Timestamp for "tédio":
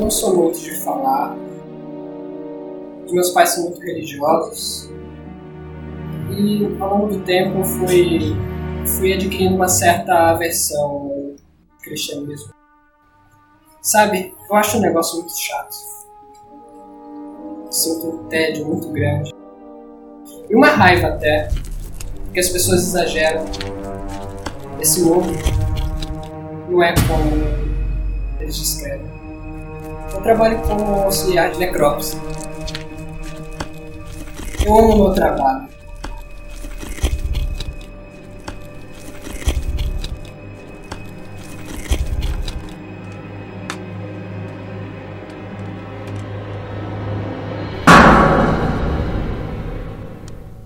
18.28-18.66